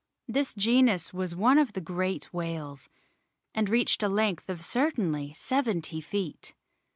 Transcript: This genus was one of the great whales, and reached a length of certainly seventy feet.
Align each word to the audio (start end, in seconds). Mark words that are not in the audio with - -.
This 0.27 0.55
genus 0.55 1.13
was 1.13 1.35
one 1.35 1.59
of 1.59 1.73
the 1.73 1.79
great 1.79 2.33
whales, 2.33 2.89
and 3.53 3.69
reached 3.69 4.01
a 4.01 4.09
length 4.09 4.49
of 4.49 4.63
certainly 4.63 5.31
seventy 5.35 6.01
feet. 6.01 6.55